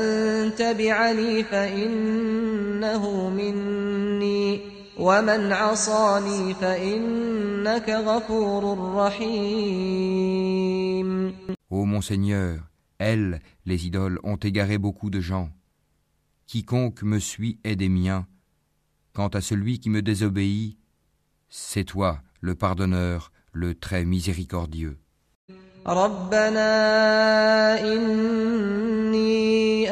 تبعني 0.54 1.44
فإنه 1.44 3.30
مني 3.30 4.60
ومن 4.98 5.52
عصاني 5.52 6.54
فإنك 6.54 7.90
غفور 7.90 8.94
رحيم 8.96 10.34
Ô 11.70 11.84
mon 11.86 12.00
Seigneur, 12.00 12.60
elles, 12.98 13.40
les 13.66 13.86
idoles, 13.86 14.20
ont 14.22 14.36
égaré 14.36 14.78
beaucoup 14.78 15.10
de 15.10 15.20
gens. 15.20 15.50
Quiconque 16.46 17.02
me 17.02 17.18
suit 17.18 17.58
est 17.64 17.74
des 17.74 17.88
miens. 17.88 18.26
Quant 19.12 19.26
à 19.28 19.40
celui 19.40 19.80
qui 19.80 19.90
me 19.90 20.00
désobéit, 20.00 20.78
c'est 21.49 21.83
toi, 21.83 22.19
le 22.41 22.55
pardonneur, 22.55 23.31
le 23.53 23.75
très 23.75 24.05
miséricordieux. 24.05 24.97
ربنا 25.87 26.69
إني 27.81 29.39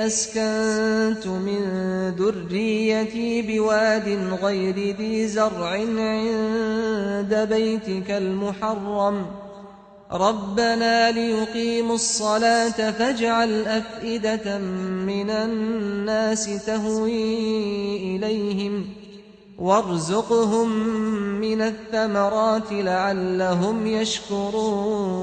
أسكنت 0.06 1.28
من 1.28 1.62
ذريتي 2.10 3.42
بواد 3.42 4.08
غير 4.44 4.96
ذي 4.98 5.28
زرع 5.28 5.70
عند 5.70 7.48
بيتك 7.50 8.12
المحرم 8.12 9.26
ربنا 10.12 11.12
ليقيموا 11.12 11.96
الصلاة 11.96 12.92
فاجعل 12.92 13.66
أفئدة 13.68 14.58
من 15.08 15.30
الناس 15.30 16.66
تهوي 16.66 18.16
إليهم 18.16 18.86
وارزقهم 19.59 20.69
من 21.41 21.61
الثمرات 21.61 22.73
لعلهم 22.73 23.87
يشكرون 23.87 25.23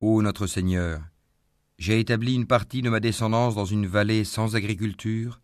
Ô 0.00 0.22
notre 0.22 0.46
Seigneur, 0.46 1.00
j'ai 1.78 2.00
établi 2.00 2.34
une 2.34 2.46
partie 2.46 2.82
de 2.82 2.90
ma 2.90 3.00
descendance 3.00 3.54
dans 3.54 3.64
une 3.64 3.86
vallée 3.86 4.24
sans 4.24 4.54
agriculture, 4.56 5.40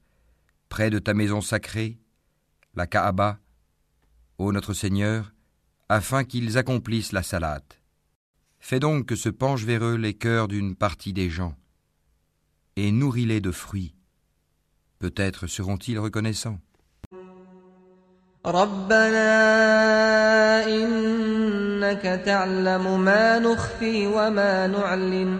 près 0.68 0.90
de 0.90 0.98
ta 0.98 1.14
maison 1.14 1.40
sacrée, 1.40 1.98
la 2.74 2.86
Kaaba, 2.86 3.38
ô 4.38 4.52
notre 4.52 4.74
Seigneur, 4.74 5.32
afin 5.88 6.24
qu'ils 6.24 6.56
accomplissent 6.58 7.12
la 7.12 7.22
salate. 7.22 7.80
Fais 8.58 8.80
donc 8.80 9.06
que 9.06 9.16
se 9.16 9.28
penchent 9.28 9.64
vers 9.64 9.84
eux 9.84 9.96
les 9.96 10.14
cœurs 10.14 10.48
d'une 10.48 10.76
partie 10.76 11.12
des 11.12 11.30
gens, 11.30 11.54
et 12.76 12.92
nourris-les 12.92 13.40
de 13.40 13.50
fruits. 13.50 13.94
Peut-être 14.98 15.46
seront-ils 15.46 15.98
reconnaissants. 15.98 16.60
ربنا 18.46 19.32
إنك 20.66 22.22
تعلم 22.24 23.00
ما 23.04 23.38
نخفي 23.38 24.06
وما 24.06 24.66
نعلن 24.66 25.38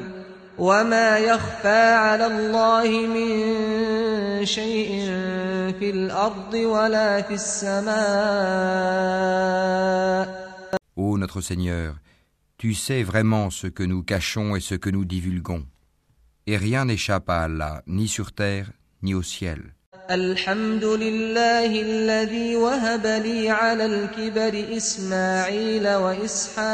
وما 0.59 1.19
يخفى 1.19 1.93
على 1.95 2.27
الله 2.27 2.89
من 3.07 3.31
شيء 4.45 4.91
في 5.81 5.91
الأرض 5.91 6.55
ولا 6.55 7.23
في 7.23 7.35
السماء 7.35 7.91
Ô 10.97 11.17
notre 11.17 11.41
Seigneur, 11.41 11.95
tu 12.59 12.75
sais 12.75 13.03
vraiment 13.03 13.49
ce 13.49 13.67
que 13.67 13.83
nous 13.83 14.03
cachons 14.03 14.55
et 14.55 14.61
ce 14.61 14.75
que 14.75 14.91
nous 14.91 15.07
divulguons. 15.07 15.65
Et 16.47 16.59
rien 16.59 16.85
n'échappe 16.85 17.31
à 17.31 17.41
Allah, 17.45 17.83
ni 17.87 18.07
sur 18.07 18.33
terre, 18.33 18.71
ni 19.03 19.15
au 19.15 19.23
ciel. 19.23 19.73
الحمد 20.12 20.84
لله 20.84 21.82
الذي 21.82 22.56
وهب 22.56 23.06
لي 23.06 23.50
على 23.50 23.86
الكبر 23.86 24.78
إسماعيل 24.78 25.88
وإسحاق 25.90 26.66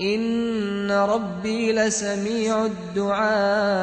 إن 0.00 0.90
ربي 0.90 1.72
لسميع 1.72 2.66
الدعاء 2.66 3.82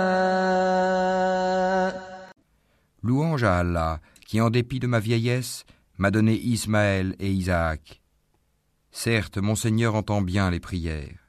Louange 3.02 3.44
à 3.44 3.60
Allah, 3.60 4.00
qui 4.28 4.42
en 4.42 4.50
dépit 4.50 4.80
de 4.80 4.88
ma 4.88 5.00
vieillesse, 5.00 5.66
m'a 5.98 6.12
donné 6.12 6.34
Ismaël 6.34 7.16
et 7.20 7.32
Isaac. 7.32 8.02
Certes, 8.92 9.38
mon 9.38 9.56
Seigneur 9.56 9.96
entend 9.96 10.22
bien 10.22 10.52
les 10.52 10.60
prières. 10.60 11.29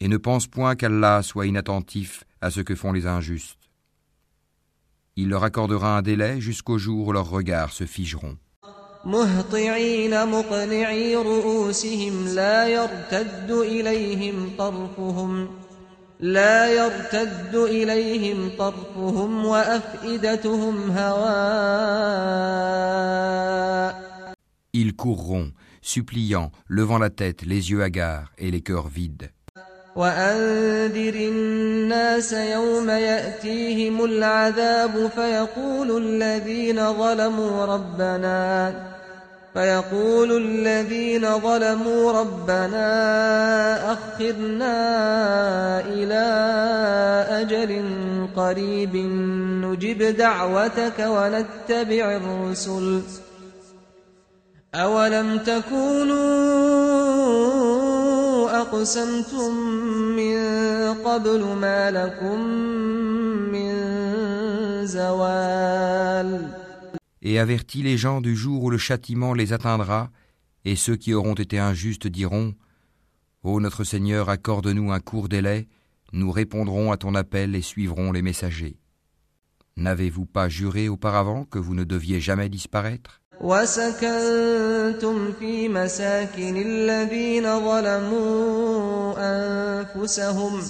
Et 0.00 0.08
ne 0.08 0.16
pense 0.16 0.46
point 0.46 0.74
qu'Allah 0.74 1.22
soit 1.22 1.46
inattentif 1.46 2.24
à 2.40 2.50
ce 2.50 2.60
que 2.60 2.74
font 2.74 2.92
les 2.92 3.06
injustes. 3.06 3.70
Il 5.16 5.28
leur 5.28 5.44
accordera 5.44 5.96
un 5.96 6.02
délai 6.02 6.40
jusqu'au 6.40 6.78
jour 6.78 7.08
où 7.08 7.12
leurs 7.12 7.30
regards 7.30 7.72
se 7.72 7.84
figeront. 7.84 8.36
مهطعين 9.06 10.28
مقنعي 10.28 11.16
رؤوسهم 11.16 12.28
لا 12.28 12.68
يرتد 12.68 13.50
إليهم 13.50 14.50
طرفهم 14.58 15.48
لا 16.20 16.68
يرتد 16.68 17.54
إليهم 17.54 18.50
طرفهم 18.58 19.44
وأفئدتهم 19.44 20.90
هواء 20.90 22.44
Ils 24.76 24.96
courront, 24.96 25.52
suppliant, 25.82 26.50
levant 26.66 26.98
la 26.98 27.10
tête, 27.10 27.42
les 27.42 27.70
yeux 27.70 27.82
hagards 27.84 28.32
et 28.38 28.50
les 28.50 28.60
cœurs 28.60 28.88
vides. 28.88 29.30
وأنذر 29.99 31.13
الناس 31.13 32.33
يوم 32.33 32.89
يأتيهم 32.89 34.05
العذاب 34.05 35.09
فيقول 35.15 35.97
الذين 36.03 36.93
ظلموا 36.93 37.65
ربنا 37.65 38.73
فيقول 39.53 40.37
الذين 40.37 41.39
ظلموا 41.39 42.11
ربنا 42.11 42.87
أخرنا 43.93 44.75
إلى 45.79 46.25
أجل 47.29 47.83
قريب 48.35 48.95
نجب 49.65 50.17
دعوتك 50.17 50.99
ونتبع 50.99 52.15
الرسل. 52.15 53.01
أولم 54.75 55.37
تكونوا 55.37 56.69
أقسمتم 58.58 59.54
من 60.16 60.36
قبل 61.04 61.42
ما 61.44 61.90
لكم 61.90 62.40
من 63.52 63.72
زوال 64.86 66.50
Et 67.22 67.38
avertis 67.38 67.82
les 67.82 67.96
gens 67.96 68.20
du 68.20 68.36
jour 68.36 68.64
où 68.64 68.70
le 68.70 68.76
châtiment 68.76 69.32
les 69.32 69.54
atteindra, 69.54 70.10
et 70.66 70.76
ceux 70.76 70.96
qui 70.96 71.14
auront 71.14 71.34
été 71.34 71.58
injustes 71.58 72.06
diront 72.06 72.54
Ô 73.42 73.60
notre 73.60 73.84
Seigneur, 73.84 74.28
accorde-nous 74.28 74.92
un 74.92 75.00
court 75.00 75.28
délai, 75.28 75.68
nous 76.12 76.30
répondrons 76.30 76.92
à 76.92 76.96
ton 76.96 77.14
appel 77.14 77.54
et 77.54 77.62
suivrons 77.62 78.12
les 78.12 78.22
messagers. 78.22 78.78
N'avez-vous 79.76 80.26
pas 80.26 80.48
juré 80.48 80.88
auparavant 80.88 81.44
que 81.44 81.58
vous 81.58 81.74
ne 81.74 81.84
deviez 81.84 82.20
jamais 82.20 82.48
disparaître 82.48 83.20
وسكنتم 83.40 85.32
في 85.32 85.68
مساكن 85.68 86.56
الذين 86.56 87.60
ظلموا 87.60 89.14
أنفسهم 89.18 90.62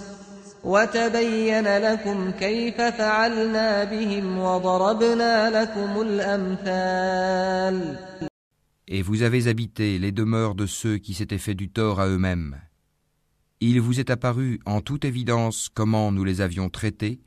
وتبين 0.64 1.78
لكم 1.78 2.30
كيف 2.30 2.76
فعلنا 2.76 3.84
بهم 3.84 4.38
وضربنا 4.38 5.62
لكم 5.62 6.00
الأمثال 6.00 7.96
Et 8.86 9.00
vous 9.00 9.22
avez 9.22 9.48
habité 9.48 9.98
les 9.98 10.12
demeures 10.12 10.54
de 10.54 10.66
ceux 10.66 10.98
qui 10.98 11.14
s'étaient 11.14 11.38
fait 11.38 11.54
du 11.54 11.70
tort 11.70 12.00
à 12.00 12.06
eux-mêmes. 12.06 12.60
Il 13.60 13.80
vous 13.80 13.98
est 13.98 14.10
apparu 14.10 14.60
en 14.66 14.82
toute 14.82 15.06
évidence 15.06 15.70
comment 15.72 16.12
nous 16.12 16.22
les 16.22 16.42
avions 16.42 16.68
traités, 16.68 17.18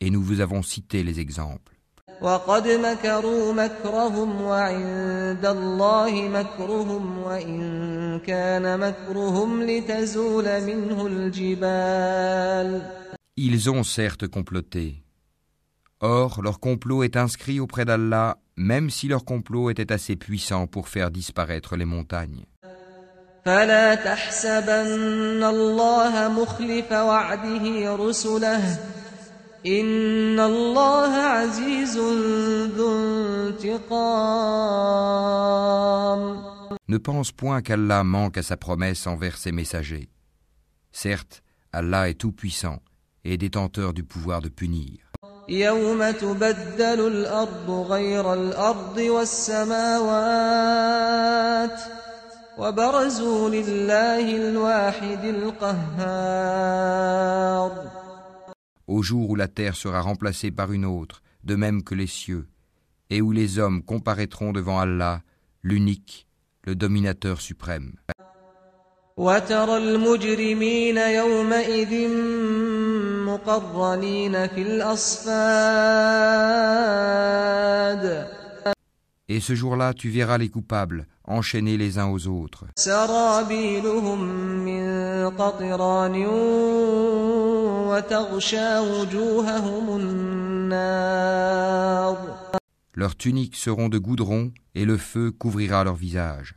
et 0.00 0.10
nous 0.10 0.22
vous 0.22 0.40
avons 0.40 0.62
cité 0.62 1.02
les 1.02 1.18
exemples. 1.18 1.76
وقد 2.21 2.67
مكروا 2.67 3.53
مكرهم 3.53 4.41
وعند 4.41 5.45
الله 5.45 6.11
مكرهم 6.11 7.17
وإن 7.17 8.19
كان 8.19 8.79
مكرهم 8.79 9.63
لتزول 9.63 10.61
منه 10.63 11.07
الجبال 11.07 12.81
Ils 13.37 13.69
ont 13.71 13.83
certes 13.83 14.27
comploté. 14.27 15.03
Or, 16.01 16.41
leur 16.43 16.59
complot 16.59 17.03
est 17.03 17.17
inscrit 17.17 17.59
auprès 17.59 17.85
d'Allah, 17.85 18.37
même 18.55 18.89
si 18.91 19.07
leur 19.07 19.23
complot 19.25 19.71
était 19.71 19.91
assez 19.91 20.15
puissant 20.15 20.67
pour 20.67 20.89
faire 20.89 21.09
disparaître 21.09 21.75
les 21.75 21.85
montagnes. 21.85 22.45
فلا 23.45 23.95
تحسبن 23.95 25.43
الله 25.43 26.27
مخلف 26.29 26.91
وعده 26.91 27.95
رسله 27.95 28.77
إن 29.66 30.40
الله 30.40 31.12
عزيز 31.12 31.98
ذو 32.76 32.88
انتقام 33.48 34.76
Ne 36.88 36.98
pense 36.98 37.32
point 37.32 37.62
qu'Allah 37.62 38.04
manque 38.04 38.38
à 38.38 38.42
sa 38.42 38.56
promesse 38.56 39.08
envers 39.08 39.38
ses 39.38 39.50
messagers. 39.50 40.08
Certes, 40.92 41.42
Allah 41.72 42.08
est 42.08 42.14
tout-puissant 42.14 42.78
et 43.24 43.36
détenteur 43.36 43.92
du 43.92 44.04
pouvoir 44.04 44.40
de 44.40 44.48
punir. 44.48 45.06
يوم 45.48 46.10
تبدل 46.10 47.06
الأرض 47.06 47.70
غير 47.70 48.34
الأرض 48.34 48.96
والسماوات 48.98 50.06
وبرزوا 52.58 53.50
لله 53.50 54.36
الواحد 54.36 55.24
القهار 55.24 56.46
Au 58.86 59.02
jour 59.02 59.30
où 59.30 59.36
la 59.36 59.48
terre 59.48 59.76
sera 59.76 60.00
remplacée 60.00 60.50
par 60.50 60.72
une 60.72 60.84
autre, 60.84 61.22
de 61.44 61.56
même 61.56 61.82
que 61.82 61.94
les 61.94 62.06
cieux, 62.06 62.46
et 63.10 63.20
où 63.20 63.32
les 63.32 63.58
hommes 63.58 63.82
comparaîtront 63.82 64.52
devant 64.52 64.78
Allah, 64.78 65.22
l'unique, 65.62 66.26
le 66.64 66.74
dominateur 66.74 67.40
suprême. 67.40 67.92
وترى 69.16 69.76
المجرمين 69.76 70.96
يومئذ 70.96 72.08
مقرنين 73.26 74.46
في 74.46 74.62
الأصفاد 74.62 76.06
Et 79.28 79.40
ce 79.40 79.54
jour-là, 79.56 79.92
tu 79.92 80.08
verras 80.10 80.38
les 80.38 80.50
coupables 80.50 81.06
enchaînés 81.31 81.77
les 81.77 81.97
uns 81.97 82.09
aux 82.09 82.27
autres. 82.27 82.65
Leurs 92.93 93.15
tuniques 93.15 93.55
seront 93.55 93.89
de 93.89 93.97
goudron 93.97 94.51
et 94.75 94.85
le 94.85 94.97
feu 94.97 95.31
couvrira 95.31 95.83
leur 95.83 95.95
visage. 95.95 96.55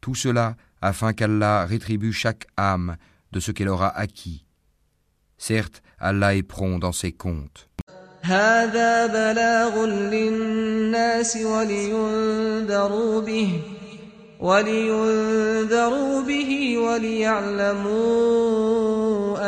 Tout 0.00 0.14
cela 0.14 0.56
afin 0.81 1.13
qu'Allah 1.13 1.65
rétribue 1.65 2.13
chaque 2.13 2.45
âme 2.57 2.97
de 3.31 3.39
ce 3.39 3.51
qu'elle 3.51 3.69
aura 3.69 3.89
acquis. 3.97 4.45
Certes, 5.37 5.81
Allah 5.99 6.35
est 6.35 6.43
prompt 6.43 6.79
dans 6.79 6.91
ses 6.91 7.11
comptes. 7.11 7.69
هذا 8.23 9.07
بلاغ 9.07 9.85
للناس 9.85 11.37
ولينذروا 11.37 13.21
به 13.21 13.61
ولينذروا 14.39 16.21
به 16.21 16.77
وليعلموا 16.77 17.93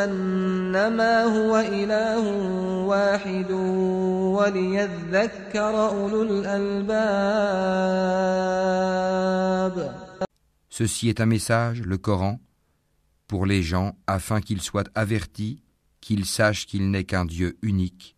أنما 0.03 1.23
هو 1.23 1.57
إله 1.57 2.19
واحد 2.85 3.51
وليذكر 4.37 5.87
أولو 5.87 6.21
الألباب 6.21 6.85
Ceci 10.80 11.10
est 11.10 11.20
un 11.20 11.26
message, 11.26 11.82
le 11.82 11.98
Coran, 11.98 12.40
pour 13.26 13.44
les 13.44 13.62
gens 13.62 13.98
afin 14.06 14.40
qu'ils 14.40 14.62
soient 14.62 14.88
avertis, 14.94 15.62
qu'ils 16.00 16.24
sachent 16.24 16.64
qu'il 16.66 16.90
n'est 16.90 17.04
qu'un 17.04 17.26
Dieu 17.26 17.58
unique, 17.60 18.16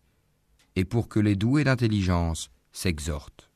et 0.77 0.85
pour 0.85 1.09
que 1.09 1.19
les 1.19 1.35
doués 1.35 1.65
d'intelligence 1.65 2.51
s'exhortent. 2.71 3.51